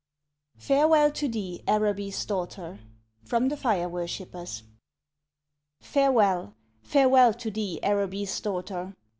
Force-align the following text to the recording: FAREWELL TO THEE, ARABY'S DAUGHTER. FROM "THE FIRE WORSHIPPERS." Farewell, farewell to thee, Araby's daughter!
FAREWELL 0.57 1.11
TO 1.11 1.27
THEE, 1.27 1.63
ARABY'S 1.67 2.25
DAUGHTER. 2.25 2.79
FROM 3.23 3.49
"THE 3.49 3.55
FIRE 3.57 3.87
WORSHIPPERS." 3.87 4.63
Farewell, 5.79 6.55
farewell 6.81 7.35
to 7.35 7.51
thee, 7.51 7.79
Araby's 7.83 8.39
daughter! 8.41 8.95